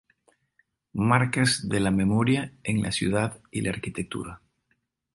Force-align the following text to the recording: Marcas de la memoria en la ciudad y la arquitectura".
Marcas 1.11 1.69
de 1.69 1.79
la 1.79 1.91
memoria 1.91 2.53
en 2.63 2.81
la 2.81 2.91
ciudad 2.91 3.39
y 3.51 3.61
la 3.61 3.69
arquitectura". 3.69 4.41